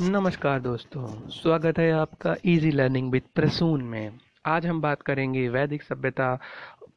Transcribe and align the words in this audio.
नमस्कार 0.00 0.60
दोस्तों, 0.60 1.28
स्वागत 1.28 1.78
है 1.78 1.92
आपका 1.92 2.36
इजी 2.44 2.70
लर्निंग 2.70 3.12
विद 3.12 3.22
प्रसून 3.34 3.82
में। 3.82 4.12
आज 4.46 4.66
हम 4.66 4.80
बात 4.80 5.02
करेंगे 5.02 5.48
वैदिक 5.48 5.82
सभ्यता, 5.82 6.38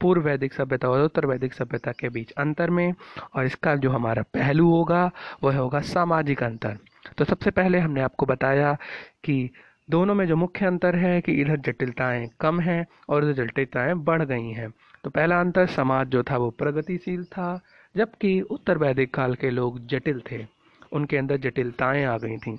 पूर्व 0.02 0.22
वैदिक 0.22 0.54
सभ्यता 0.54 0.90
और 0.90 1.02
उत्तर 1.02 1.26
वैदिक 1.26 1.54
सभ्यता 1.54 1.92
के 1.92 2.10
बीच 2.10 2.32
अंतर 2.32 2.70
में, 2.70 2.94
और 3.36 3.46
इसका 3.46 3.76
जो 3.76 3.92
हमारा 3.92 4.22
पहलू 4.22 4.70
होगा, 4.70 5.12
वह 5.44 5.58
होगा 5.58 5.80
सामाजिक 5.80 6.44
अंतर। 6.44 6.78
तो 7.18 7.26
सबसे 7.26 7.52
पहले 7.52 7.80
हमने 7.80 8.02
आपको 8.02 8.26
बताया 8.26 8.78
कि 9.24 9.50
दोनों 9.90 10.16
में 10.16 10.28
जो 10.28 10.36
मुख्य 10.36 10.66
अंतर 10.66 10.96
है 10.96 11.22
कि 11.22 11.32
इधर 11.32 11.58
जटिलताएँ 11.58 12.30
कम 12.40 12.60
हैं 12.60 12.86
और 13.10 13.24
उधर 13.24 13.46
जटिलताएँ 13.46 13.94
बढ़ 13.94 14.24
गई 14.24 14.50
हैं। 14.52 14.70
तो 15.04 15.10
पहला 15.10 15.40
अंतर 15.40 15.68
समाज 15.68 16.08
जो 16.08 16.24
था, 16.24 16.38
वो 16.38 16.50
प्रगतिशील 16.50 17.24
था, 17.24 17.62
जबकि 17.98 18.42
उत्तर 18.42 18.78
वैदिक 18.78 19.14
काल 19.14 19.36
के 19.36 19.50
लोग 19.50 19.88
जटिल 19.88 20.22
थे। 20.32 20.46
उनके 20.94 21.18
अंदर 21.18 21.38
जटिलताएँ 21.38 22.06
आ 22.06 22.18
गई 22.18 22.38
थीं। 22.38 22.58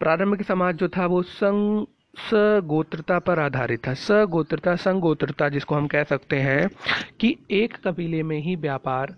प्रारंभिक 0.00 0.42
समाज 0.42 0.76
जो 0.76 0.88
था 0.88 1.06
वो 1.06 1.22
संग 1.22 1.86
सगोत्रता 2.18 3.18
पर 3.18 3.38
आधारित 3.38 3.86
था। 3.86 3.94
सगोत्रता, 3.94 4.76
संगोत्रता 4.76 5.48
जिसको 5.48 5.74
हम 5.74 5.86
कह 5.86 6.04
सकते 6.04 6.36
हैं 6.36 6.68
कि 7.20 7.36
एक 7.50 7.76
कबीले 7.84 8.22
में 8.22 8.38
ही 8.38 8.56
व्यापार, 8.56 9.16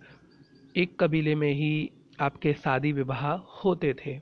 एक 0.77 1.01
कबीले 1.01 1.35
में 1.35 1.53
ही 1.53 1.91
आपके 2.21 2.53
शादी 2.53 2.93
विवाह 2.93 3.33
होते 3.33 3.95
थे। 3.95 4.21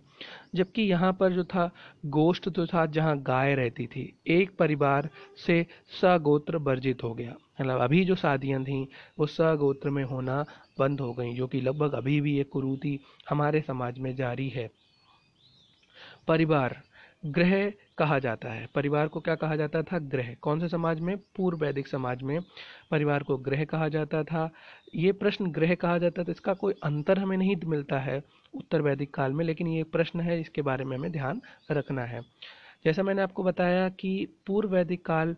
जबकि 0.55 0.83
यहाँ 0.83 1.13
पर 1.13 1.33
जो 1.33 1.45
था, 1.45 1.71
गोष्ठ 2.07 2.49
जो 2.49 2.67
था 2.67 2.87
जहाँ 2.87 3.19
गाय 3.19 3.55
रहती 3.55 3.87
थी। 3.87 4.19
एक 4.27 4.51
परिवार 4.59 5.09
से 5.47 5.67
सगोत्र 6.03 6.57
वर्जित 6.57 7.03
हो 7.03 7.15
गया। 7.15 7.35
मतलब 7.61 7.81
अभी 7.81 8.05
जो 8.05 8.15
शादियाँ 8.15 8.65
थीं, 8.65 8.87
वो 9.19 9.27
सगोत्र 9.27 9.91
में 9.91 10.05
होना 10.05 10.45
बंद 10.79 11.01
हो 11.01 11.13
गई, 11.13 11.35
जो 11.35 11.47
कि 11.47 11.61
लगभग 11.61 11.93
अभी 11.93 12.21
भी 12.21 12.41
एक 12.41 12.49
कुरूति 12.49 13.01
हमारे 13.31 13.61
समाज 13.61 13.99
में 13.99 14.17
जारी 14.17 14.49
है। 14.49 14.86
परिवार, 16.29 16.77
ग्रह 17.27 17.73
कहा 17.99 18.19
जाता 18.19 18.49
है। 18.49 18.67
परिवार 18.75 19.09
को 19.09 19.21
क्या 19.21 19.35
कहा 19.35 19.57
जाता 19.57 19.83
था? 19.83 19.99
ग्रह। 19.99 20.35
कौन 20.35 20.61
से 20.61 20.69
समाज 20.69 21.01
में? 21.01 21.17
पूर्व 21.37 21.59
वैदिक 21.59 21.89
समाज 21.89 22.23
में 22.23 22.41
परिवार 22.91 23.23
को 23.23 23.37
ग्रह 23.39 23.65
कहा 23.65 23.89
जाता 23.89 24.23
था। 24.25 24.51
ये 24.95 25.13
प्रश्न 25.13 25.51
ग्रह 25.51 25.75
कहा 25.75 25.99
जाता 25.99 26.25
था 26.25 26.33
इसका 26.33 26.55
कोई 26.55 26.75
अंतर 26.83 27.19
हमें 27.19 27.37
नहीं 27.37 27.57
मिलता 27.65 27.99
है 27.99 28.23
उत्तर 28.55 28.83
वैदिक 28.83 29.15
काल 29.15 29.33
में, 29.33 29.45
लेकिन 29.45 29.67
ये 29.67 29.83
प्रश्न 29.83 30.21
है, 30.21 30.41
इसके 30.41 30.63
बारे 30.63 30.85
में 30.85 30.97
हमें 30.97 31.13
ध्यान 31.13 31.43
रखना 31.71 32.03
है। 32.03 32.21
जैसा 32.85 33.03
मैंने 33.03 33.23
आपको 33.23 33.43
बताया 33.43 33.89
कि 33.89 34.27
पूर्व 34.47 34.75
वैदिक 34.75 35.05
काल 35.07 35.37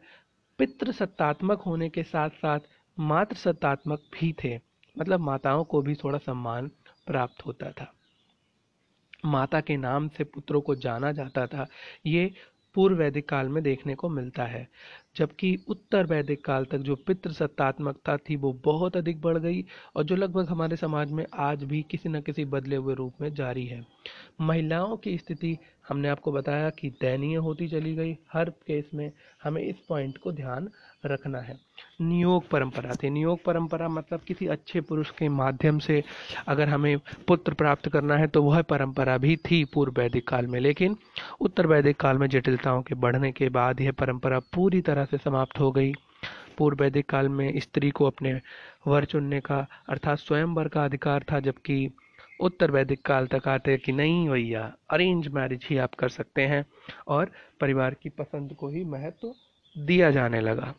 पितृ 0.58 0.92
सत्तात्मक 0.92 1.60
होने 1.60 1.88
के 1.88 2.02
साथ 2.02 2.30
साथ 2.30 2.60
मातृ 3.00 3.36
सत्तात्मक 3.36 4.00
भी 4.14 4.34
थे। 4.44 4.58
मतलब 4.98 5.20
माताओं 5.20 5.64
को 5.64 5.82
भी 5.82 5.94
थोड़ा 5.94 6.18
सम्मान 6.18 6.70
प्राप्त 7.06 7.46
होता 7.46 7.70
था। 7.70 7.92
माता 9.24 9.60
के 9.60 9.76
नाम 9.76 10.08
से 10.08 10.24
पुत्रों 10.24 10.60
को 10.60 10.74
जाना 10.74 11.12
जाता 11.12 11.46
था। 11.46 11.66
ये 12.06 12.34
पूर्व 12.74 12.96
वैदिक 12.96 13.28
काल 13.28 13.48
में 13.48 13.62
देखने 13.62 13.94
को 13.94 14.08
मिलता 14.08 14.44
है। 14.44 14.68
जबकि 15.18 15.56
उत्तर 15.68 16.06
वैदिक 16.06 16.44
काल 16.44 16.64
तक 16.64 16.78
जो 16.78 16.96
पितृ 16.96 17.32
सत्तात्मकता 17.32 18.16
थी 18.16 18.36
वो 18.36 18.52
बहुत 18.64 18.96
अधिक 18.96 19.20
बढ़ 19.20 19.38
गई 19.38 19.64
और 19.96 20.04
जो 20.04 20.16
लगभग 20.16 20.48
हमारे 20.48 20.76
समाज 20.76 21.12
में 21.12 21.24
आज 21.38 21.64
भी 21.64 21.84
किसी 21.90 22.08
न 22.08 22.20
किसी 22.20 22.44
बदले 22.44 22.76
हुए 22.76 22.94
रूप 22.94 23.14
में 23.20 23.32
जारी 23.34 23.66
है। 23.66 23.84
महिलाओं 24.40 24.96
की 24.96 25.16
स्थिति, 25.18 25.56
हमने 25.88 26.08
आपको 26.08 26.32
बताया 26.32 26.70
कि 26.70 26.90
दयनीय 27.00 27.36
होती 27.36 27.68
चली 27.68 27.94
गई। 27.94 28.16
हर 28.32 28.50
केस 28.66 28.90
में 28.94 29.10
हमें 29.42 29.62
इस 29.62 29.76
पॉइंट 29.88 30.18
को 30.18 30.32
ध्यान 30.32 30.68
रखना 31.06 31.38
है। 31.38 31.56
नियोग 32.00 32.48
परंपरा 32.48 32.94
थी। 32.94 33.10
नियोग 33.10 33.42
परंपरा 33.44 33.88
मतलब 33.88 34.20
किसी 34.20 34.46
अच्छे 34.46 34.80
पुरुष 34.80 35.10
के 35.10 35.28
माध्यम 35.28 35.78
से 35.78 36.02
अगर 36.48 36.68
हमें 36.68 36.96
पुत्र 37.28 37.54
प्राप्त 37.54 37.88
करना 37.88 38.16
है 38.16 38.26
तो 38.26 38.42
वह 38.42 38.62
परंपरा 38.62 39.16
भी 39.18 39.36
थी 39.46 39.64
पूर्व 39.64 40.00
वैदिक 40.00 40.26
काल 40.28 40.46
में। 40.46 40.58
लेकिन 40.60 40.96
उत्तर 41.40 41.66
वैदिक 41.66 41.96
काल 41.96 42.18
में 42.18 42.26
जटिलताओं 42.28 42.82
के 42.82 42.94
बढ़ने 42.94 43.32
के 43.32 43.48
बाद 43.48 43.80
यह 43.80 43.92
परंपरा 43.92 44.38
पूरी 44.54 44.80
तरह 44.80 45.04
से 45.10 45.18
समाप्त 45.18 45.60
हो 45.60 45.70
गई। 45.72 45.92
पूर्व 46.58 46.82
वैदिक 46.82 47.08
काल 47.10 47.28
में 47.28 47.60
स्त्री 47.60 47.90
को 47.90 48.04
अपने 48.04 48.40
वर 48.86 49.04
चुनने 49.04 49.40
का 49.40 49.66
अर्थात 49.88 50.18
स्वयंवर 50.18 50.68
का 50.68 50.84
अधिकार 50.84 51.24
था, 51.32 51.40
जबकि 51.40 51.90
उत्तर 52.40 52.70
वैदिक 52.70 53.02
काल 53.02 53.26
तक 53.26 53.48
आते 53.48 53.76
कि 53.76 53.92
नहीं 53.92 54.28
भैया 54.28 54.62
अरेंज 54.90 55.28
मैरिज 55.28 55.66
ही 55.70 55.78
आप 55.78 55.94
कर 55.94 56.08
सकते 56.08 56.42
हैं 56.42 56.64
और 57.08 57.30
परिवार 57.60 57.94
की 57.94 58.08
पसंद 58.08 58.52
को 58.52 58.68
ही 58.68 58.84
महत्व 58.84 59.28
तो 59.28 59.34
दिया 59.76 60.10
जाने 60.10 60.40
लगा। 60.40 60.74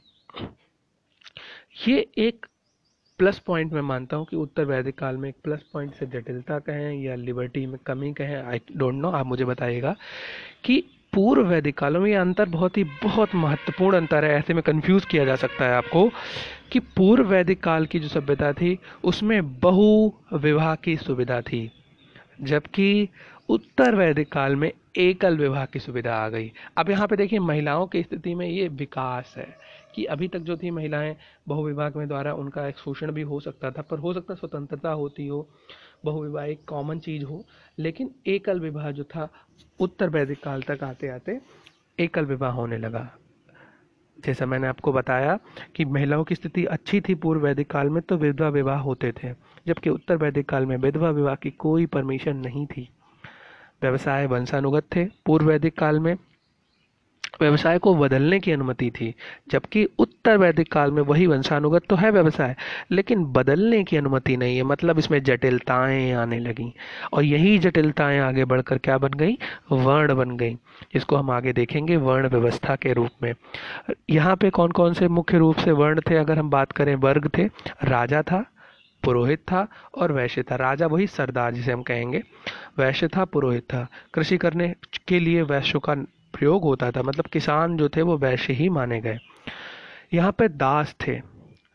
ये 1.88 2.08
एक 2.18 2.46
प्लस 3.20 3.40
पॉइंट 3.40 3.74
मैं 3.74 3.82
मानता 3.82 4.18
हूँ 4.18 4.26
कि 4.26 4.36
उत्तर 4.36 4.66
वैदिक 4.66 4.98
काल 4.98 5.18
में 5.18 5.30
एक 5.30 5.36
प्लस 5.44 5.64
पॉइंट 5.74 5.94
से 5.94 6.06
जटिलता 6.06 6.59
कहें 6.59 7.03
या 7.03 7.16
लिबर्टी 7.16 7.66
में 7.66 7.78
कमी 7.86 8.14
कहें 8.14 8.36
आई 8.36 8.62
डोंट 8.78 8.96
नो 8.96 9.12
आप 9.12 9.26
मुझे 9.26 9.46
बताइएगा 9.46 9.96
कि 10.64 10.84
पूर्व 11.14 11.47
वैदिक 11.47 11.78
कालों 11.78 12.00
में 12.00 12.09
ये 12.09 12.16
अंतर 12.16 12.50
बहुत 12.50 12.78
ही, 12.78 12.84
बहुत 12.84 13.36
महत्वपूर्ण 13.36 13.97
अंतर 13.97 14.25
है, 14.25 14.31
ऐसे 14.31 14.53
में 14.53 14.64
कंफ्यूज 14.64 15.06
किया 15.06 15.25
जा 15.25 15.36
सकता 15.36 15.66
है 15.66 15.74
आपको, 15.74 16.09
कि 16.72 16.80
पूर्व 16.80 17.28
वैदिक 17.28 17.64
काल 17.64 17.86
की 17.86 18.00
जो 18.00 18.08
सभ्यता 18.08 18.53
थी, 18.53 18.78
उसमें 19.03 19.59
बहु 19.59 20.12
विवाह 20.34 20.75
की 20.75 20.97
सुविधा 20.97 21.42
थी, 21.42 21.72
जबकि 22.42 23.09
उत्तर 23.50 23.96
वैदिक 23.96 24.31
काल 24.31 24.56
में 24.56 24.72
एकल 24.97 25.38
विवाह 25.38 25.66
की 25.66 25.80
सुविधा 25.80 26.16
आ 26.16 26.30
गई। 26.30 26.52
अब 26.78 26.90
यहाँ 26.90 27.08
पे 27.08 27.16
देखिए, 27.16 27.40
महिलाओं 27.40 27.88
की 27.88 28.03
स्थिति 28.03 28.36
में 28.36 28.47
ये 28.47 28.68
विकास 28.68 29.34
है, 29.38 29.47
कि 29.96 30.06
अभी 30.06 30.28
तक 30.28 30.40
जो 30.40 30.58
थी 30.58 30.72
महिलाएँ 30.72 31.16
बहुविवाह 31.47 31.90
में 31.96 32.08
द्वारा 32.08 32.34
उनका 32.34 32.68
एक 32.68 32.78
शोषण 32.78 33.12
भी 33.12 33.22
हो 33.22 33.40
सकता 33.40 33.72
था, 33.72 33.81
पर 33.81 34.00
हो 34.00 34.14
सकता 34.14 34.34
स्वतंत्रता 34.34 34.91
होती 34.91 35.28
हो 35.28 35.47
बहुविवाह 36.06 36.46
एक 36.46 36.64
कॉमन 36.68 37.00
चीज़ 37.00 37.24
हो, 37.24 37.44
लेकिन 37.80 38.12
एकल 38.28 38.60
विवाह 38.60 38.92
जो 38.92 39.04
था, 39.04 39.28
उत्तर 39.80 40.10
वैदिक 40.10 40.44
काल 40.44 40.62
तक 40.62 40.84
आते 40.84 41.08
आते 41.08 41.40
एकल 42.00 42.26
विवाह 42.26 42.52
होने 42.52 42.78
लगा। 42.78 43.10
जैसा 44.18 44.46
मैंने 44.46 44.68
आपको 44.68 44.94
बताया 44.94 45.38
कि 45.76 45.86
महिलाओं 45.86 46.24
की 46.24 46.36
स्थिति 46.36 46.66
अच्छी 46.66 47.02
थी 47.02 47.16
पूर्व 47.16 47.42
वैदिक 47.42 47.70
काल 47.72 47.90
में 47.90 48.02
तो 48.02 48.18
विधवा 48.18 48.50
विवाह 48.50 48.80
होते 48.80 49.12
थे, 49.12 49.34
जबकि 49.68 49.90
उत्तर 49.90 50.18
वैदिक 50.18 50.50
काल 50.50 50.66
में 50.66 50.76
विधवा 50.78 51.09
विवाह 51.09 51.36
की 51.36 51.52
कोई 51.52 51.86
परमिशन 51.86 52.38
नहीं 52.38 52.66
थी। 52.68 52.90
व्यवसाय 53.82 54.26
वंशानुगत 54.26 54.84
थे। 54.96 55.06
पूर्व 55.26 55.48
वैदिक 55.48 55.78
काल 55.78 56.00
में 56.00 56.16
व्यवसाय 57.42 57.78
को 57.78 57.96
बदलने 57.96 58.40
की 58.40 58.52
अनुमति 58.52 58.92
थी, 58.92 59.16
जबकि 59.52 59.88
उत्तर 60.00 60.38
वैदिक 60.38 60.72
काल 60.72 60.92
में 60.92 61.02
वही 61.02 61.28
वंशानुगत 61.28 61.82
तो 61.90 61.96
है 61.96 62.12
व्यवसाय, 62.12 62.56
लेकिन 62.92 63.26
बदलने 63.26 63.84
की 63.84 63.98
अनुमति 63.98 64.38
नहीं 64.38 64.58
है 64.58 64.64
मतलब 64.64 65.00
इसमें 65.00 65.24
जटिलताएँ 65.24 66.12
आने 66.14 66.40
लगी। 66.40 66.74
और 67.14 67.24
यही 67.24 67.58
जटिलताएँ 67.58 68.20
आगे 68.20 68.46
बढ़कर 68.46 68.78
क्या 68.78 68.98
बन 68.98 69.10
गई? 69.10 69.38
वर्ण 69.72 70.16
बन 70.16 70.38
गई। 70.38 70.58
जिसको 70.94 71.16
हम 71.16 71.32
आगे 71.32 71.54
देखेंगे 71.54 71.98
वर्ण 71.98 72.28
व्यवस्था 72.28 72.76
के 72.76 72.94
रूप 72.94 73.10
में। 73.24 73.34
यहाँ 74.10 74.36
पे 74.36 74.50
कौन 74.50 74.72
कौन 74.72 74.94
से 74.94 75.08
मुख्य 75.08 75.38
रूप 75.38 75.56
से 75.56 75.72
वर्ण 75.72 76.02
थे? 76.02 76.16
अगर 76.16 76.40
हम 76.40 76.50
बात 76.50 76.72
करें, 76.72 76.96
वर्ग 76.96 77.30
थे। 77.38 77.44
राजा 77.84 78.22
था, 78.22 78.46
पुरोहित 79.04 79.40
था 79.40 79.68
और 79.98 80.12
वैश्य 80.12 80.44
था। 80.44 80.56
राजा 80.56 80.88
वही 80.88 81.08
सरदार 81.08 81.54
जिसे 81.54 81.72
हम 81.72 81.82
कहेंगे। 81.82 82.24
वैश्य 82.78 83.08
था, 83.08 83.26
पुरोहित 83.26 83.64
था। 83.64 83.88
कृषि 84.14 84.38
करने 84.38 84.76
के 85.08 85.20
लिए 85.20 85.42
वैश्य 85.42 85.80
का 85.80 85.96
प्रयोग 86.34 86.63
होता 86.63 86.91
था 86.91 87.01
मतलब 87.03 87.25
किसान 87.28 87.78
जो 87.78 87.90
थे 87.90 88.01
वो 88.01 88.17
वैश्य 88.17 88.53
ही 88.53 88.69
माने 88.69 89.00
गए। 89.01 89.17
यहाँ 90.13 90.31
पे 90.31 90.47
दास 90.50 90.95
थे, 91.00 91.19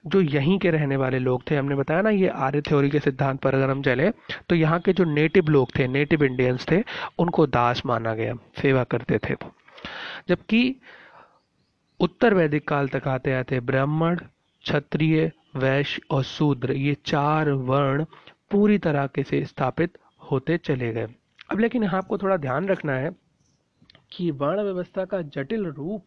जो 0.04 0.20
यहीं 0.20 0.58
के 0.58 0.70
रहने 0.70 0.96
वाले 0.96 1.18
लोग 1.18 1.42
थे। 1.50 1.56
हमने 1.56 1.74
बताया 1.74 2.02
ना, 2.02 2.10
ये 2.10 2.28
आर्य 2.28 2.60
थ्योरी 2.60 2.90
के 2.90 2.98
सिद्धांत 3.00 3.40
पर 3.40 3.54
अगर 3.54 3.70
हम 3.70 3.82
चले 3.82 4.10
तो 4.48 4.54
यहाँ 4.54 4.80
के 4.80 4.92
जो 4.92 5.04
नेटिव 5.06 5.48
लोग 5.48 5.78
थे 5.78 5.86
नेटिव 5.88 6.24
इंडियंस 6.24 6.66
थे, 6.70 6.82
उनको 7.18 7.46
दास 7.48 7.82
माना 7.86 8.14
गया, 8.14 8.34
सेवा 8.62 8.84
करते 8.84 9.18
थे 9.20 9.34
जबकि 10.28 10.76
उत्तर 12.00 12.34
वैदिक 12.34 12.68
काल 12.68 12.88
तक 12.88 13.08
आते 13.08 13.32
आते 13.34 13.60
ब्राह्मण, 13.62 14.16
क्षत्रिय, 14.64 15.30
वैश्य 15.56 16.00
और 16.10 16.22
शूद्र, 16.24 16.72
ये 16.72 16.96
चार 17.06 17.50
वर्ण 17.50 18.04
पूरी 18.50 18.78
तरह 18.78 19.06
के 19.06 19.22
से 19.22 19.44
स्थापित 19.44 19.98
होते 20.22 20.56
चले 20.58 20.92
गए। 20.92 21.08
अब 21.50 21.60
लेकिन 21.60 21.82
यहाँ 21.82 21.98
आपको 21.98 22.18
थोड़ा 22.18 22.36
ध्यान 22.38 22.68
रखना 22.68 22.92
है 22.94 23.10
कि 24.14 24.30
वर्ण 24.32 24.62
व्यवस्था 24.62 25.04
का 25.04 25.20
जटिल 25.22 25.66
रूप 25.66 26.06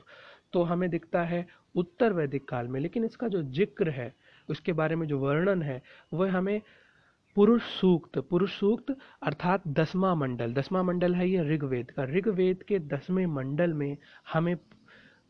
तो 0.53 0.63
हमें 0.63 0.89
दिखता 0.89 1.23
है 1.23 1.45
उत्तर 1.75 2.13
वैदिक 2.13 2.47
काल 2.49 2.67
में। 2.67 2.79
लेकिन 2.79 3.05
इसका 3.05 3.27
जो 3.27 3.41
ज़िक्र 3.43 3.89
है, 3.89 4.13
उसके 4.49 4.73
बारे 4.73 4.95
में 4.95 5.07
जो 5.07 5.19
वर्णन 5.19 5.61
है, 5.61 5.81
वह 6.13 6.31
हमें 6.31 6.61
पुरुष 7.35 7.61
सूक्त 7.71 8.17
पुरुष 8.19 8.51
सूक्त 8.59 8.95
अर्थात 9.23 9.67
दसवा 9.69 10.13
मंडल 10.15 10.53
दसवा 10.53 10.81
मंडल 10.83 11.15
है 11.15 11.29
ये 11.29 11.43
ऋग्वेद 11.49 11.91
का। 11.91 12.03
ऋग्वेद 12.05 12.63
के 12.63 12.79
दसवें 12.79 13.25
मंडल 13.25 13.73
में 13.73 13.97
हमें 14.33 14.55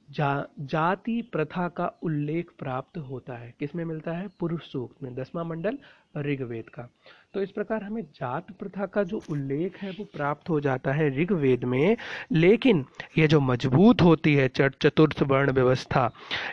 जा, 0.09 0.47
जाति 0.59 1.21
प्रथा 1.31 1.67
का 1.69 1.87
उल्लेख 2.03 2.51
प्राप्त 2.59 2.97
होता 2.97 3.37
है। 3.37 3.53
किसमें 3.59 3.83
मिलता 3.85 4.11
है? 4.11 4.27
पुरुष 4.39 4.71
सूक्त 4.71 5.03
में। 5.03 5.13
दसवा 5.15 5.43
मंडल 5.43 5.77
ऋग्वेद 6.17 6.69
का। 6.69 6.87
तो 7.37 7.41
इस 7.43 7.51
प्रकार 7.51 7.83
हमें 7.83 8.01
जात 8.15 8.45
प्रथा 8.51 8.85
का 8.85 9.01
जो 9.03 9.21
उल्लेख 9.29 9.75
है 9.77 9.89
वो 9.91 10.03
प्राप्त 10.13 10.49
हो 10.49 10.59
जाता 10.59 10.91
है 10.91 11.09
ऋग्वेद 11.17 11.63
में। 11.63 11.97
लेकिन 12.31 12.83
ये 13.17 13.27
जो 13.27 13.39
मज़बूत 13.39 14.01
होती 14.01 14.33
है 14.35 14.47
चतुर्थ 14.55 15.21
वर्ण 15.23 15.51
व्यवस्था, 15.51 16.09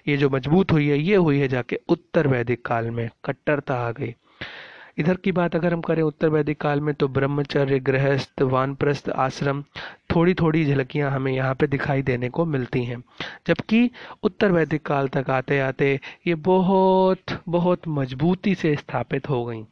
ये 0.08 0.16
जो 0.16 0.28
मज़बूत 0.30 0.72
हुई 0.72 0.88
है, 0.88 0.98
ये 0.98 1.16
हुई 1.16 1.38
है 1.38 1.48
जाके 1.48 1.78
उत्तर 1.88 2.26
वैदिक 2.26 2.64
काल 2.66 2.90
में, 2.90 3.08
कट्टरता 3.24 3.74
आ 3.76 3.90
गई। 3.92 4.14
इधर 4.98 5.16
की 5.16 5.32
बात 5.32 5.56
अगर 5.56 5.72
हम 5.72 5.80
करें 5.80 6.02
उत्तर 6.02 6.28
वैदिक 6.28 6.60
काल 6.60 6.80
में 6.80 6.94
तो 6.94 7.08
ब्रह्मचर्य, 7.08 7.78
गृहस्थ, 7.80 8.42
वानप्रस्थ 8.42 9.08
आश्रम 9.10 9.62
थोड़ी 10.14 10.34
थोड़ी 10.34 10.64
झलकियाँ 10.64 11.10
हमें 11.10 11.32
यहाँ 11.32 11.54
पे 11.54 11.66
दिखाई 11.66 12.02
देने 12.02 12.28
को 12.28 12.44
मिलती 12.46 12.84
हैं। 12.84 13.02
जबकि 13.46 13.88
उत्तर 14.22 14.52
वैदिक 14.52 14.86
काल 14.86 15.08
तक 15.08 15.30
आते 15.32 15.60
आते 15.60 15.98
ये 16.26 16.34
बहुत 16.46 17.40
बहुत 17.48 17.88
मजबूती 17.88 18.54
से 18.54 18.74
स्थापित 18.76 19.28
हो 19.28 19.44
गई। 19.44 19.64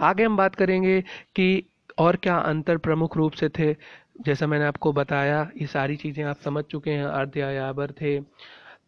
आगे 0.00 0.24
हम 0.24 0.36
बात 0.36 0.54
करेंगे 0.54 1.00
कि 1.36 1.64
और 1.98 2.16
क्या 2.16 2.36
अंतर 2.36 2.76
प्रमुख 2.76 3.16
रूप 3.16 3.32
से 3.32 3.48
थे। 3.48 3.76
जैसा 4.20 4.46
मैंने 4.46 4.64
आपको 4.64 4.92
बताया, 4.92 5.50
ये 5.60 5.66
सारी 5.66 5.96
चीज़ें 5.96 6.24
आप 6.24 6.36
समझ 6.36 6.64
चुके 6.64 6.90
हैं। 6.90 7.04
अर्धयाबर 7.04 7.90
थे, 7.90 8.20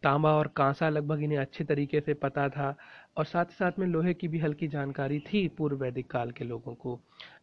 तांबा 0.03 0.31
और 0.31 0.47
कांसा 0.47 0.89
लगभग 0.89 1.23
इन्हें 1.23 1.37
अच्छे 1.37 1.63
तरीके 1.63 2.01
से 2.01 2.13
पता 2.13 2.49
था। 2.49 2.77
और 3.17 3.25
साथ 3.25 3.45
ही 3.45 3.55
साथ 3.55 3.71
में 3.79 3.87
लोहे 3.87 4.13
की 4.13 4.27
भी 4.27 4.39
हल्की 4.39 4.67
जानकारी 4.67 5.19
थी 5.19 5.47
पूर्व 5.47 5.77
वैदिक 5.77 6.11
काल 6.11 6.31
के 6.31 6.45
लोगों 6.45 6.73
को। 6.75 6.99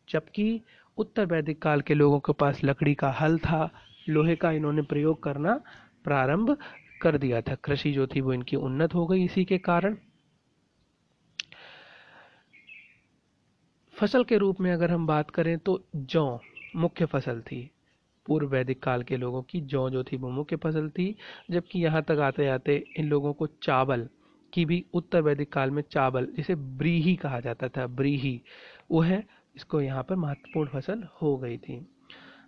जबकि 0.09 0.61
उत्तर 0.99 1.27
वैदिक 1.27 1.63
काल 1.63 1.81
के 1.81 1.95
लोगों 1.95 2.21
के 2.21 2.33
पास 2.33 2.61
लकड़ी 2.65 2.95
का 2.95 3.11
हल 3.11 3.39
था, 3.39 3.71
लोहे 4.09 4.37
का 4.37 4.51
इन्होंने 4.51 4.83
प्रयोग 4.83 5.23
करना 5.23 5.61
प्रारंभ 6.05 6.57
कर 7.03 7.19
दिया 7.19 7.41
था। 7.41 7.55
कृषि 7.55 7.93
जो 7.93 8.07
थी 8.07 8.21
वो 8.21 8.33
इनकी 8.33 8.57
उन्नत 8.57 8.95
हो 8.95 9.07
गई 9.07 9.25
इसी 9.25 9.45
के 9.45 9.59
कारण। 9.59 9.97
फ़सल 14.01 14.25
के 14.25 14.37
रूप 14.37 14.61
में 14.61 14.73
अगर 14.73 14.91
हम 14.91 15.07
बात 15.07 15.31
करें 15.31 15.59
तो 15.59 15.85
जौ 15.97 16.41
मुख्य 16.77 17.07
फ़सल 17.07 17.41
थी। 17.41 17.71
पूर्व 18.27 18.49
वैदिक 18.49 18.83
काल 18.83 19.03
के 19.03 19.17
लोगों 19.17 19.43
की 19.43 19.61
जौ 19.61 19.91
जो 19.91 20.05
थी 20.05 20.17
वो 20.17 20.31
मुख्य 20.31 20.57
फ़सल 20.57 20.89
थी, 20.89 21.17
जबकि 21.51 21.79
यहाँ 21.79 22.03
तक 22.03 22.19
आते 22.19 22.49
आते 22.49 22.87
इन 22.97 23.09
लोगों 23.09 23.33
को 23.33 23.47
चावल 23.47 24.09
की 24.53 24.65
भी 24.65 24.85
उत्तर 24.95 25.21
वैदिक 25.21 25.53
काल 25.53 25.71
में 25.71 25.83
चावल, 25.83 26.27
जिसे 26.37 26.55
ब्रीही 26.55 27.17
कहा 27.17 27.41
जाता 27.41 27.69
था, 27.69 27.87
ब्रीही। 27.87 28.41
वो 28.91 29.01
है, 29.01 29.25
इसको 29.57 29.81
यहाँ 29.81 30.03
पर 30.03 30.17
महत्वपूर्ण 30.17 30.71
फ़सल 30.71 31.09
हो 31.23 31.37
गई 31.37 31.59
थी। 31.59 31.87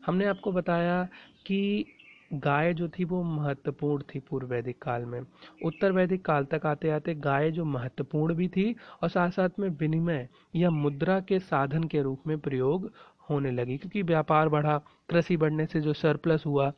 हमने 0.07 0.25
आपको 0.25 0.53
बताया 0.53 1.09
कि 1.47 1.85
गाय 2.31 2.73
जो 2.75 2.89
थी 2.89 3.05
वो 3.05 3.23
महत्वपूर्ण 3.23 4.03
थी 4.05 4.19
पूर्व 4.21 4.47
वैदिक 4.47 4.81
काल 4.83 5.05
में। 5.05 5.21
उत्तर 5.65 5.93
वैदिक 5.93 6.25
काल 6.25 6.45
तक 6.45 6.67
आते 6.67 6.91
आते 6.91 7.15
गाय 7.17 7.51
जो 7.51 7.65
महत्वपूर्ण 7.65 8.35
भी 8.35 8.49
थी 8.49 8.75
और 9.03 9.09
साथ 9.09 9.31
साथ 9.31 9.59
में 9.59 9.69
विनिमय 9.71 10.29
या 10.57 10.71
मुद्रा 10.71 11.21
के 11.21 11.39
साधन 11.41 11.85
के 11.85 12.03
रूप 12.03 12.27
में 12.27 12.39
प्रयोग 12.39 12.91
होने 13.31 13.51
लगी, 13.51 13.77
क्योंकि 13.79 14.03
व्यापार 14.03 14.49
बढ़ा, 14.49 14.77
कृषि 15.09 15.37
बढ़ने 15.37 15.67
से 15.67 15.81
जो 15.81 15.93
सरप्लस 15.93 16.43
हुआ, 16.47 16.73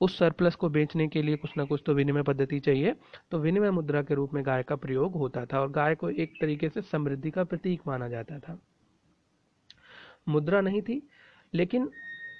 उस 0.00 0.18
सरप्लस 0.18 0.54
को 0.54 0.68
बेचने 0.68 1.06
के 1.08 1.22
लिए 1.22 1.36
कुछ 1.36 1.50
ना 1.56 1.64
कुछ 1.64 1.82
तो 1.86 1.94
विनिमय 1.94 2.22
पद्धति 2.22 2.58
चाहिए 2.60 2.94
तो 3.30 3.38
विनिमय 3.38 3.70
मुद्रा 3.70 4.02
के 4.02 4.14
रूप 4.14 4.34
में 4.34 4.44
गाय 4.46 4.62
का 4.62 4.76
प्रयोग 4.76 5.16
होता 5.16 5.44
था 5.46 5.60
और 5.60 5.70
गाय 5.72 5.94
को 5.94 6.10
एक 6.10 6.32
तरीके 6.40 6.68
से 6.68 6.82
समृद्धि 6.82 7.30
का 7.30 7.44
प्रतीक 7.44 7.82
माना 7.86 8.08
जाता 8.08 8.38
था। 8.38 8.58
मुद्रा 10.28 10.60
नहीं 10.60 10.82
थी, 10.82 11.02
लेकिन 11.52 11.90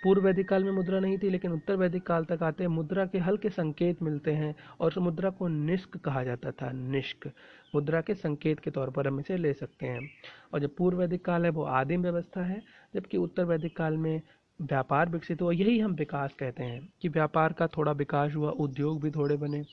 पूर्व 0.05 0.23
वैदिक 0.23 0.49
काल 0.49 0.65
में 0.65 0.73
मुद्रा 0.73 1.01
नहीं 1.01 1.19
थी, 1.19 1.31
लेकिन 1.31 1.53
उत्तर 1.53 1.77
वैदिक 1.77 2.03
काल 2.03 2.25
तक 2.25 2.43
आते 2.43 2.67
मुद्रा 2.69 3.07
के 3.07 3.19
हल्के 3.19 3.51
संकेत 3.51 4.03
मिलते 4.03 4.33
हैं 4.33 4.55
और 4.81 4.99
मुद्रा 4.99 5.31
को 5.31 5.49
निष्क 5.49 5.97
कहा 5.97 6.25
जाता 6.25 6.51
था, 6.51 6.73
निष्क। 6.73 7.31
मुद्रा 7.75 8.01
के 8.01 8.15
संकेत 8.15 8.61
के 8.61 8.71
तौर 8.71 8.91
पर 8.91 9.09
हम 9.09 9.21
इसे 9.21 9.37
ले 9.37 9.53
सकते 9.53 9.87
हैं। 9.87 10.11
और 10.53 10.61
जब 10.61 10.77
पूर्व 10.77 10.99
वैदिक 10.99 11.25
काल 11.25 11.45
है, 11.45 11.51
वो 11.51 11.63
आदिम 11.63 12.03
व्यवस्था 12.03 12.45
है, 12.45 12.63
जबकि 12.95 13.17
उत्तर 13.17 13.45
वैदिक 13.45 13.77
काल 13.77 13.97
में 13.97 14.21
व्यापार 14.63 15.09
विकसित 15.09 15.43
हुआ, 15.43 15.53
यही 15.53 15.79
हम 15.79 15.93
विकास 15.93 16.35
कहते 16.35 16.65
हैं 16.65 16.89
कि 17.03 17.09
व्यापार 17.09 17.53
का 17.53 17.67
थोड़ा 17.67 17.93
विकास 17.93 18.35
हुआ, 18.35 18.51
उद्योग 18.51 19.03
भी 19.03 19.11
थोड़े 19.11 19.37
बने, 19.37 19.65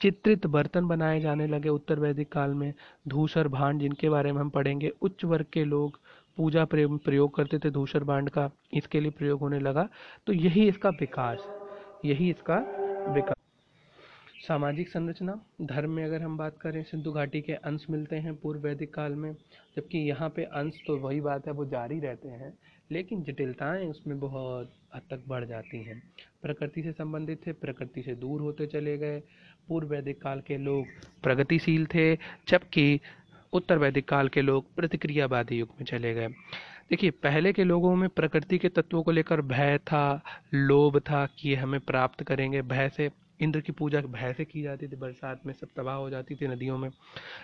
चित्रित 0.00 0.46
बर्तन 0.46 0.86
बनाए 0.86 1.20
जाने 1.20 1.46
लगे 1.46 1.68
उत्तर 1.68 1.98
वैदिक 1.98 2.32
काल 2.32 2.50
में, 2.50 2.74
धूसर 3.08 3.48
भांड 3.48 3.80
जिनके 3.80 4.08
बारे 4.08 4.32
में 4.32 4.40
हम 4.40 4.50
पढ़ेंगे, 4.50 4.92
उच्च 5.02 5.24
वर्ग 5.24 5.46
के 5.52 5.64
लोग 5.64 5.98
पूजा 6.38 6.64
प्रेम, 6.64 6.96
प्रयोग 6.98 7.34
करते 7.34 7.58
थे 7.58 7.70
धूसर 7.70 8.04
बांड 8.04 8.30
का, 8.30 8.50
इसके 8.74 9.00
लिए 9.00 9.10
प्रयोग 9.10 9.40
होने 9.40 9.58
लगा। 9.58 9.88
तो 10.26 10.32
यही 10.32 10.68
इसका 10.68 10.90
विकास, 10.90 11.46
यही 12.04 12.30
इसका 12.30 12.56
विकास। 13.14 13.32
सामाजिक 14.46 14.88
संरचना, 14.88 15.40
धर्म 15.62 15.90
में 15.90 16.04
अगर 16.04 16.22
हम 16.22 16.36
बात 16.36 16.56
करें, 16.60 16.82
सिंधु 16.82 17.12
घाटी 17.12 17.40
के 17.40 17.52
अंश 17.52 17.86
मिलते 17.90 18.16
हैं 18.16 18.34
पूर्व 18.34 18.60
वैदिक 18.60 18.92
काल 18.94 19.14
में, 19.14 19.32
जबकि 19.76 19.98
यहाँ 19.98 20.28
पे 20.28 20.42
अंश 20.42 20.80
तो 20.86 20.96
वही 20.98 21.20
बात 21.20 21.46
है, 21.46 21.52
वो 21.52 21.64
जारी 21.64 21.98
रहते 22.00 22.28
हैं, 22.28 22.52
लेकिन 22.90 23.22
जटिलताएँ 23.22 23.86
उसमें 23.86 24.18
बहुत 24.20 24.72
हद 24.94 25.02
तक 25.10 25.22
बढ़ 25.28 25.44
जाती 25.44 25.82
हैं। 25.82 26.02
प्रकृति 26.42 26.82
से 26.82 26.92
संबंधित 26.92 27.46
थे, 27.46 27.52
प्रकृति 27.52 28.02
से 28.02 28.14
दूर 28.14 28.40
होते 28.40 28.66
चले 28.66 28.96
गए। 28.98 29.22
पूर्व 29.68 29.88
वैदिक 29.88 30.20
काल 30.22 30.40
के 30.40 30.56
लोग 30.58 30.86
प्रगतिशील 31.22 31.86
थे, 31.86 32.14
जबकि 32.48 33.00
उत्तर 33.54 33.78
वैदिक 33.78 34.08
काल 34.08 34.28
के 34.28 34.42
लोग 34.42 34.74
प्रतिक्रियावादी 34.74 35.58
युग 35.58 35.68
में 35.68 35.84
चले 35.84 36.14
गए। 36.14 36.28
देखिए, 36.90 37.10
पहले 37.10 37.52
के 37.52 37.64
लोगों 37.64 37.96
में 37.96 38.08
प्रकृति 38.08 38.58
के 38.58 38.68
तत्वों 38.68 39.02
को 39.02 39.10
लेकर 39.10 39.40
भय 39.40 39.78
था, 39.78 40.22
लोभ 40.54 40.98
था 40.98 41.26
कि 41.26 41.48
ये 41.48 41.54
हमें 41.54 41.80
प्राप्त 41.80 42.22
करेंगे। 42.22 42.62
भय 42.62 42.88
से, 42.88 43.10
इंद्र 43.40 43.60
की 43.60 43.72
पूजा, 43.72 44.00
भय 44.00 44.32
से 44.32 44.44
की 44.44 44.62
जाती 44.62 44.88
थी। 44.88 44.96
बरसात 44.96 45.46
में 45.46 45.52
सब 45.52 45.68
तबाह 45.76 45.94
हो 45.94 46.10
जाती 46.10 46.34
थी 46.34 46.48
नदियों 46.48 46.78
में। 46.78 46.90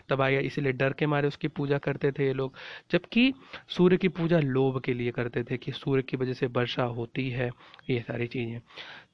तबाह 0.08 0.28
या 0.28 0.40
इसीलिए 0.40 0.72
डर 0.72 0.92
के 0.92 1.06
मारे 1.06 1.28
उसकी 1.28 1.48
पूजा 1.48 1.78
करते 1.78 2.12
थे 2.12 2.26
ये 2.26 2.32
लोग। 2.32 2.54
जबकि 2.90 3.34
सूर्य 3.68 3.96
की 3.96 4.08
पूजा 4.08 4.40
लोभ 4.40 4.80
के 4.80 4.94
लिए 4.94 5.10
करते 5.10 5.44
थे 5.44 5.56
कि 5.56 5.72
सूर्य 5.72 6.02
की 6.02 6.16
वजह 6.16 6.32
से 6.32 6.46
वर्षा 6.46 6.82
होती 6.82 7.30
है, 7.30 7.50
ये 7.90 8.00
सारी 8.00 8.26
चीज़ें। 8.26 8.60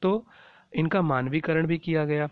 तो 0.02 0.26
इनका 0.74 1.02
मानवीकरण 1.02 1.66
भी 1.66 1.78
किया 1.78 2.04
गया। 2.04 2.28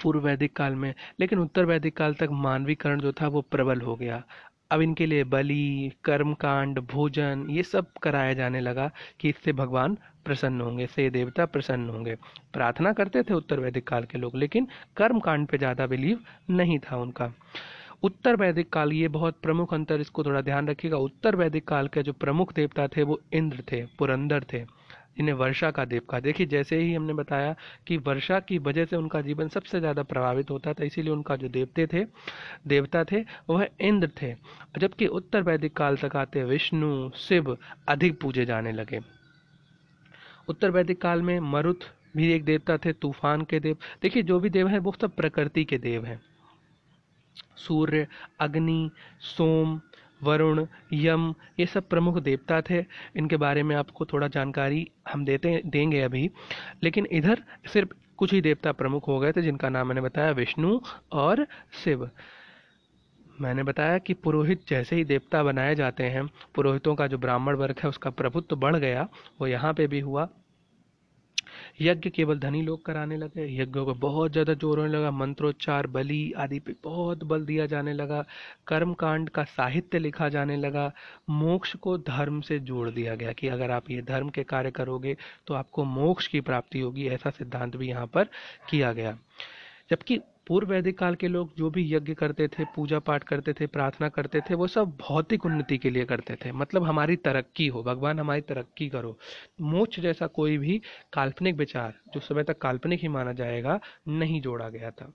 पूर्व 0.00 0.20
वैदिक 0.20 0.56
काल 0.56 0.74
में, 0.74 0.92
लेकिन 1.20 1.38
उत्तर 1.38 1.64
वैदिक 1.64 1.96
काल 1.96 2.14
तक 2.14 2.28
मानवीकरण 2.32 3.00
जो 3.00 3.12
था 3.12 3.28
वो 3.28 3.40
प्रबल 3.42 3.80
हो 3.80 3.96
गया। 3.96 4.22
अब 4.70 4.80
इनके 4.80 5.06
लिए 5.06 5.24
बलि, 5.24 5.92
कर्मकांड, 6.04 6.78
भोजन, 6.82 7.46
ये 7.50 7.62
सब 7.62 7.92
कराया 8.02 8.32
जाने 8.34 8.60
लगा 8.60 8.90
कि 9.20 9.28
इससे 9.28 9.52
भगवान 9.52 9.96
प्रसन्न 10.24 10.60
होंगे 10.60 10.86
से 10.86 11.08
देवता 11.10 11.44
प्रसन्न 11.46 11.88
होंगे। 11.88 12.14
प्रार्थना 12.52 12.92
करते 12.92 13.22
थे 13.22 13.34
उत्तर 13.34 13.60
वैदिक 13.60 13.86
काल 13.88 14.04
के 14.04 14.18
लोग, 14.18 14.36
लेकिन 14.36 14.66
कर्म 14.96 15.20
कांड 15.20 15.46
पे 15.48 15.58
ज़्यादा 15.58 15.86
बिलीव 15.86 16.20
नहीं 16.50 16.78
था 16.80 16.96
उनका। 16.96 17.32
उत्तर 18.02 18.36
वैदिक 18.36 18.72
काल, 18.72 18.92
ये 18.92 19.08
बहुत 19.08 19.38
प्रमुख 19.42 19.74
अंतर, 19.74 20.00
इसको 20.00 20.24
थोड़ा 20.24 20.40
ध्यान 20.40 20.68
रखिएगा। 20.68 20.96
उत्तर 20.98 21.36
वैदिक 21.36 21.66
काल 21.68 21.88
के 21.88 22.02
जो 22.02 22.12
प्रमुख 22.14 22.54
देवता 22.54 22.88
थे 22.88 23.02
वो 23.02 23.20
इंद्र 23.32 23.62
थे, 23.72 23.84
पुरंदर 23.98 24.44
थे। 24.52 24.64
इन्हें 25.18 25.34
वर्षा 25.34 25.70
का 25.70 25.84
देव 25.84 26.02
कहा। 26.10 26.20
देखिए, 26.20 26.46
जैसे 26.46 26.76
ही 26.76 26.94
हमने 26.94 27.12
बताया 27.12 27.54
कि 27.86 27.96
वर्षा 27.96 28.40
की 28.40 28.58
वजह 28.58 28.84
से 28.84 28.96
उनका 28.96 29.20
जीवन 29.20 29.48
सबसे 29.48 29.80
ज़्यादा 29.80 30.02
प्रभावित 30.02 30.50
होता 30.50 30.72
था, 30.72 30.84
इसीलिए 30.84 31.12
उनका 31.12 31.36
जो 31.36 31.48
देवते 31.48 31.86
थे, 31.86 32.04
देवता 32.66 33.04
थे, 33.04 33.24
वह 33.50 33.68
इंद्र 33.80 34.10
थे। 34.22 34.34
जबकि 34.78 35.06
उत्तर 35.06 35.42
वैदिक 35.42 35.76
काल 35.76 35.96
तक 35.96 36.16
आते 36.16 36.44
विष्णु, 36.44 37.10
शिव 37.16 37.56
अधिक 37.88 38.20
पूजे 38.20 38.44
जाने 38.44 38.72
लगे। 38.72 39.00
उत्तर 40.48 40.70
वैदिक 40.70 41.00
काल 41.00 41.22
में 41.22 41.40
मरुत 41.40 41.80
भी 42.16 42.32
एक 42.32 42.44
देवता 42.44 42.76
थे, 42.76 42.92
तूफ़ान 42.92 43.42
के 43.42 43.60
देव। 43.60 43.76
देखिए, 44.02 44.22
जो 44.22 44.40
भी 44.40 44.50
देव 44.50 44.68
हैं, 44.68 44.78
वो 44.78 44.94
सब 45.00 45.16
प्रकृति 45.16 45.64
के 45.64 45.78
देव 45.78 46.04
हैं। 46.04 46.20
सूर्य, 47.56 48.06
अग्नि, 48.40 48.90
सोम 49.20 49.80
वरुण, 50.22 50.66
यम, 50.92 51.34
ये 51.60 51.66
सब 51.66 51.88
प्रमुख 51.88 52.18
देवता 52.18 52.60
थे। 52.60 52.84
इनके 53.16 53.36
बारे 53.36 53.62
में 53.62 53.76
आपको 53.76 54.04
थोड़ा 54.04 54.28
जानकारी 54.28 54.90
हम 55.12 55.24
देते 55.24 55.62
देंगे 55.66 56.00
अभी। 56.00 56.30
लेकिन 56.82 57.06
इधर 57.12 57.42
सिर्फ़ 57.72 57.88
कुछ 58.16 58.32
ही 58.32 58.40
देवता 58.40 58.72
प्रमुख 58.72 59.08
हो 59.08 59.18
गए 59.18 59.32
थे, 59.32 59.42
जिनका 59.42 59.68
नाम 59.68 59.86
मैंने 59.86 60.00
बताया, 60.00 60.30
विष्णु 60.30 60.80
और 61.12 61.46
शिव। 61.84 62.10
मैंने 63.40 63.62
बताया 63.62 63.98
कि 63.98 64.14
पुरोहित 64.14 64.60
जैसे 64.68 64.96
ही 64.96 65.04
देवता 65.04 65.42
बनाए 65.42 65.74
जाते 65.74 66.04
हैं, 66.04 66.26
पुरोहितों 66.54 66.94
का 66.94 67.06
जो 67.06 67.18
ब्राह्मण 67.18 67.54
वर्ग 67.54 67.74
है, 67.82 67.88
उसका 67.88 68.10
प्रभुत्व 68.10 68.56
बढ़ 68.56 68.76
गया, 68.76 69.08
वो 69.40 69.46
यहाँ 69.46 69.74
पे 69.74 69.86
भी 69.86 70.00
हुआ। 70.00 70.28
यज्ञ 71.78 72.10
केवल 72.10 72.38
धनी 72.38 72.60
लोग 72.62 72.84
कराने 72.84 73.16
लगे, 73.16 73.46
यज्ञों 73.56 73.84
को 73.86 73.94
बहुत 73.96 74.32
ज़्यादा 74.32 74.54
ज़ोर 74.54 74.78
होने 74.78 74.92
लगा, 74.92 75.10
मंत्रोच्चार, 75.12 75.86
बलि 75.88 76.32
आदि 76.38 76.58
पे 76.58 76.74
बहुत 76.84 77.24
बल 77.24 77.44
दिया 77.46 77.66
जाने 77.66 77.92
लगा 77.92 78.24
कर्म 78.68 78.92
कांड 78.94 79.28
का 79.30 79.44
साहित्य 79.46 79.98
लिखा 79.98 80.28
जाने 80.28 80.56
लगा, 80.56 80.90
मोक्ष 81.30 81.74
को 81.76 81.96
धर्म 82.00 82.40
से 82.40 82.58
जोड़ 82.60 82.88
दिया 82.90 83.14
गया 83.14 83.32
कि 83.32 83.48
अगर 83.48 83.70
आप 83.70 83.90
ये 83.90 84.02
धर्म 84.04 84.28
के 84.28 84.44
कार्य 84.44 84.70
करोगे 84.70 85.16
तो 85.46 85.54
आपको 85.54 85.84
मोक्ष 85.84 86.26
की 86.26 86.40
प्राप्ति 86.42 86.80
होगी, 86.80 87.06
ऐसा 87.08 87.30
सिद्धांत 87.30 87.76
भी 87.76 87.88
यहाँ 87.88 88.06
पर 88.06 88.28
किया 88.70 88.92
गया। 88.92 89.16
जबकि 89.90 90.20
पूर्व 90.46 90.68
वैदिक 90.68 90.98
काल 90.98 91.14
के 91.14 91.28
लोग 91.28 91.56
जो 91.56 91.70
भी 91.70 91.94
यज्ञ 91.94 92.14
करते 92.14 92.48
थे 92.48 92.64
पूजा 92.64 92.98
पाठ 92.98 93.24
करते 93.24 93.52
थे, 93.52 93.66
प्रार्थना 93.66 94.08
करते 94.08 94.40
थे, 94.40 94.54
वो 94.54 94.66
सब 94.66 94.84
भौतिक 94.84 95.46
उन्नति 95.46 95.78
के 95.78 95.90
लिए 95.90 96.04
करते 96.04 96.34
थे। 96.34 96.52
मतलब 96.52 96.84
हमारी 96.84 97.16
तरक्की 97.16 97.66
हो, 97.66 97.82
भगवान 97.82 98.20
हमारी 98.20 98.40
तरक्की 98.40 98.88
करो। 98.88 99.18
मोक्ष 99.60 100.00
जैसा 100.00 100.26
कोई 100.26 100.58
भी 100.58 100.82
काल्पनिक 101.12 101.56
विचार, 101.56 101.94
जो 102.14 102.20
समय 102.20 102.42
तक 102.42 102.58
काल्पनिक 102.58 103.00
ही 103.00 103.08
माना 103.08 103.32
जाएगा, 103.32 103.80
नहीं 104.08 104.40
जोड़ा 104.40 104.68
गया 104.68 104.90
था। 104.90 105.12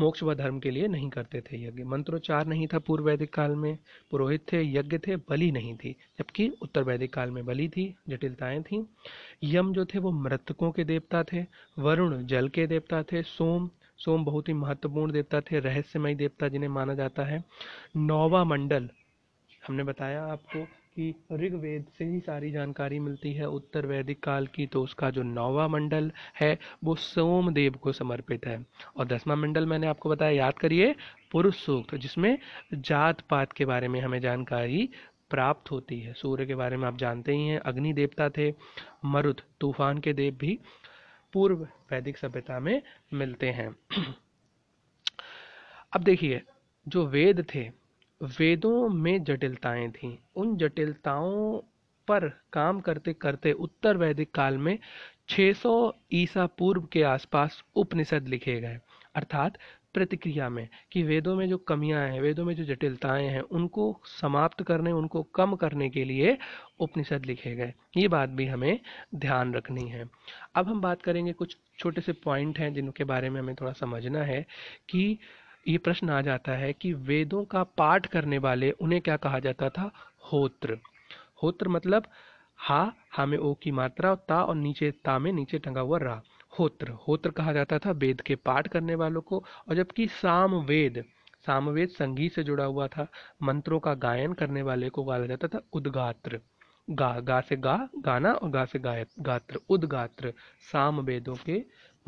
मोक्ष 0.00 0.22
व 0.22 0.34
धर्म 0.34 0.58
के 0.60 0.70
लिए 0.70 0.88
नहीं 0.88 1.10
करते 1.10 1.40
थे 1.40 1.64
यज्ञ। 1.64 1.82
मंत्रोच्चार 1.82 2.46
नहीं 2.46 2.66
था 2.66 2.78
पूर्व 2.78 3.04
वैदिक 3.04 3.34
काल 3.34 3.50
में। 3.50 3.78
पुरोहित 4.10 4.52
थे, 4.52 4.72
यज्ञ 4.74 4.98
थे, 4.98 5.16
बलि 5.16 5.52
नहीं 5.52 5.76
थी। 5.76 5.96
जबकि 6.18 6.48
उत्तर 6.62 6.82
वैदिक 6.82 7.12
काल 7.14 7.30
में 7.30 7.44
बलि 7.44 7.68
थी, 7.68 7.94
जटिलताएँ 8.08 8.62
थी। 8.62 8.86
यम 9.42 9.72
जो 9.72 9.84
थे 9.84 9.98
वो 9.98 10.10
मृतकों 10.10 10.72
के 10.72 10.84
देवता 10.84 11.22
थे, 11.22 11.46
वरुण 11.78 12.26
जल 12.26 12.48
के 12.48 12.66
देवता 12.66 13.02
थे, 13.02 13.22
सोम 13.22 13.70
सोम 13.98 14.24
बहुत 14.24 14.48
ही 14.48 14.52
महत्वपूर्ण 14.52 15.12
देवता 15.12 15.40
थे, 15.40 15.60
रहस्यमय 15.60 16.14
देवता 16.14 16.48
जिन्हें 16.48 16.70
माना 16.70 16.94
जाता 16.94 17.24
है। 17.24 17.44
नौवा 17.96 18.44
मंडल 18.44 18.90
हमने 19.66 19.84
बताया 19.84 20.24
आपको 20.24 20.68
कि 20.96 21.14
ऋग्वेद 21.32 21.86
से 21.98 22.04
ही 22.04 22.20
सारी 22.20 22.50
जानकारी 22.50 22.98
मिलती 22.98 23.32
है। 23.32 23.48
उत्तर 23.48 23.86
वैदिक 23.86 24.22
काल 24.22 24.46
की 24.46 24.66
तो 24.66 24.82
उसका 24.82 25.10
जो 25.10 25.22
नौवा 25.22 25.68
मंडल 25.68 26.12
है, 26.40 26.58
वो 26.84 26.94
सोमदेव 26.94 27.72
को 27.72 27.92
समर्पित 27.92 28.46
है। 28.46 28.66
और 28.96 29.06
दसवां 29.06 29.36
मंडल 29.36 29.66
मैंने 29.66 29.86
आपको 29.86 30.10
बताया, 30.10 30.30
याद 30.30 30.58
करिए, 30.58 30.94
पुरुष 31.32 31.56
सूक्त, 31.56 31.94
जिसमें 31.94 32.38
जात 32.74 33.20
पात 33.20 33.52
के 33.52 33.64
बारे 33.64 33.88
में 33.88 34.00
हमें 34.00 34.20
जानकारी 34.20 34.90
प्राप्त 35.30 35.70
होती 35.70 36.00
है। 36.00 36.12
सूर्य 36.12 36.46
के 36.46 36.54
बारे 36.54 36.76
में 36.76 36.88
आप 36.88 36.96
जानते 36.96 37.32
ही 37.32 37.46
हैं, 37.46 37.58
अग्नि 37.58 37.92
देवता 37.92 38.28
थे, 38.28 38.54
मरुत, 39.04 39.40
तूफ़ान 39.60 39.98
के 39.98 40.12
देव 40.12 40.34
भी 40.34 40.58
पूर्व 41.32 41.56
वैदिक 41.64 42.18
सभ्यता 42.18 42.60
में 42.60 42.82
मिलते 43.12 43.50
हैं। 43.50 43.76
अब 45.92 46.02
देखिए, 46.02 46.42
जो 46.88 47.06
वेद 47.06 47.46
थे 47.54 47.81
वेदों 48.22 48.88
में 48.88 49.24
जटिलताएँ 49.24 49.90
थीं। 49.90 50.18
उन 50.36 50.56
जटिलताओं 50.56 51.60
पर 52.08 52.28
काम 52.52 52.80
करते 52.80 53.12
करते 53.12 53.52
उत्तर 53.52 53.96
वैदिक 53.96 54.34
काल 54.34 54.58
में 54.58 54.78
600 55.28 55.92
ईसा 56.12 56.46
पूर्व 56.46 56.82
के 56.92 57.02
आसपास 57.02 57.64
उपनिषद 57.76 58.28
लिखे 58.28 58.60
गए। 58.60 58.78
अर्थात 59.14 59.58
प्रतिक्रिया 59.94 60.48
में 60.48 60.68
कि 60.92 61.02
वेदों 61.02 61.36
में 61.36 61.48
जो 61.48 61.58
कमियाँ 61.58 62.08
हैं, 62.08 62.20
वेदों 62.20 62.44
में 62.44 62.54
जो 62.54 62.64
जटिलताएँ 62.64 63.28
हैं, 63.28 63.40
उनको 63.40 64.00
समाप्त 64.04 64.62
करने, 64.62 64.92
उनको 64.92 65.22
कम 65.22 65.56
करने 65.56 65.90
के 65.90 66.04
लिए 66.04 66.38
उपनिषद 66.80 67.26
लिखे 67.26 67.54
गए। 67.54 67.72
ये 67.96 68.08
बात 68.08 68.28
भी 68.28 68.46
हमें 68.46 68.80
ध्यान 69.14 69.54
रखनी 69.54 69.88
है। 69.88 70.10
अब 70.54 70.68
हम 70.68 70.80
बात 70.80 71.02
करेंगे 71.02 71.32
कुछ 71.32 71.56
छोटे 71.78 72.00
से 72.00 72.12
पॉइंट 72.12 72.58
हैं 72.58 72.74
जिनके 72.74 73.04
बारे 73.04 73.30
में 73.30 73.40
हमें 73.40 73.54
थोड़ा 73.54 73.72
समझना 73.72 74.22
है 74.22 74.46
कि 74.90 75.18
ये 75.68 75.78
प्रश्न 75.78 76.10
आ 76.10 76.20
जाता 76.20 76.52
है 76.52 76.72
कि 76.72 76.92
वेदों 76.92 77.44
का 77.44 77.62
पाठ 77.62 78.06
करने 78.06 78.38
वाले 78.38 78.70
उन्हें 78.70 79.00
क्या 79.00 79.16
कहा 79.16 79.38
जाता 79.38 79.68
था? 79.68 79.90
होत्र। 80.32 80.78
होत्र 81.42 81.68
मतलब 81.68 82.06
हा 82.56 82.92
हा 83.10 83.26
में 83.26 83.38
ओ 83.38 83.54
की 83.54 83.70
मात्रा, 83.70 84.14
ता 84.14 84.44
और 84.44 84.54
नीचे 84.54 84.90
ता 84.90 85.18
में 85.18 85.32
नीचे 85.32 85.58
टंगा 85.58 85.80
हुआ 85.80 85.98
रा। 85.98 86.22
होत्र। 86.58 86.90
होत्र 86.90 87.30
कहा 87.30 87.52
जाता 87.52 87.78
था 87.78 87.90
वेद 87.90 88.20
के 88.20 88.34
पाठ 88.34 88.68
करने 88.68 88.94
वालों 88.94 89.20
को 89.20 89.44
और 89.68 89.74
जबकि 89.74 90.06
साम 90.06 90.54
वेद 90.54 91.04
सामवेद 91.46 91.88
संगीत 91.88 92.32
से 92.32 92.42
जुड़ा 92.44 92.64
हुआ 92.64 92.86
था, 92.88 93.06
मंत्रों 93.42 93.80
का 93.80 93.94
गायन 93.94 94.32
करने 94.32 94.62
वाले 94.62 94.88
को 94.88 95.04
कहा 95.04 95.26
जाता 95.26 95.48
था 95.48 95.60
उद्गात्र। 95.72 96.40
गा 96.90 97.20
गा 97.20 97.40
से 97.40 97.56
गा, 97.56 97.88
गाना 97.98 98.32
और 98.32 98.50
गा 98.50 98.64
से 98.64 98.78
गाय 98.78 99.06
गात्र, 99.20 99.58
उद्गात्र। 99.68 100.32
साम 100.72 101.00
वेदों 101.00 101.34
के 101.34 101.58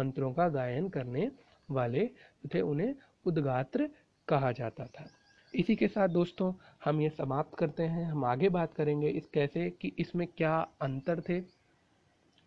मंत्रों 0.00 0.32
का 0.32 0.48
गायन 0.48 0.88
करने 0.88 1.30
वाले 1.70 2.10
थे 2.54 2.60
उन्हें 2.60 2.94
उद्गात्र 3.26 3.88
कहा 4.28 4.52
जाता 4.52 4.84
था। 4.84 5.08
इसी 5.54 5.76
के 5.76 5.88
साथ 5.88 6.08
दोस्तों, 6.08 6.52
हम 6.84 7.00
ये 7.00 7.08
समाप्त 7.08 7.58
करते 7.58 7.82
हैं। 7.82 8.04
हम 8.04 8.24
आगे 8.24 8.48
बात 8.48 8.74
करेंगे 8.74 9.08
इस 9.08 9.26
कैसे 9.26 9.70
कि 9.70 9.92
इसमें 9.98 10.26
क्या 10.26 10.56
अंतर 10.82 11.20
थे। 11.20 11.40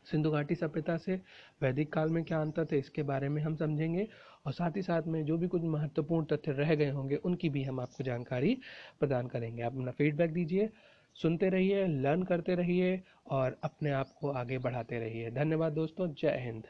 सिंधु 0.05 0.31
घाटी 0.31 0.55
सभ्यता 0.55 0.97
से 0.97 1.21
वैदिक 1.61 1.93
काल 1.93 2.09
में 2.09 2.23
क्या 2.23 2.41
अंतर 2.41 2.65
थे, 2.65 2.79
इसके 2.79 3.03
बारे 3.03 3.29
में 3.29 3.41
हम 3.41 3.55
समझेंगे। 3.55 4.07
और 4.45 4.53
साथ 4.53 4.71
ही 4.75 4.81
साथ 4.81 5.01
में 5.01 5.25
जो 5.25 5.37
भी 5.37 5.47
कुछ 5.47 5.61
महत्वपूर्ण 5.61 6.25
तथ्य 6.25 6.51
रह 6.51 6.75
गए 6.75 6.89
होंगे, 6.89 7.15
उनकी 7.15 7.49
भी 7.49 7.63
हम 7.63 7.79
आपको 7.79 8.03
जानकारी 8.03 8.57
प्रदान 8.99 9.27
करेंगे। 9.27 9.61
आप 9.61 9.73
अपना 9.73 9.91
फीडबैक 9.91 10.33
दीजिए, 10.33 10.69
सुनते 11.15 11.49
रहिए 11.49 11.87
लर्न 11.87 12.23
करते 12.23 12.55
रहिए 12.55 13.01
और 13.27 13.57
अपने 13.63 13.91
आप 13.91 14.11
को 14.21 14.29
आगे 14.29 14.57
बढ़ाते 14.57 14.99
रहिए। 14.99 15.31
धन्यवाद 15.31 15.73
दोस्तों, 15.73 16.13
जय 16.13 16.37
हिंद। 16.37 16.63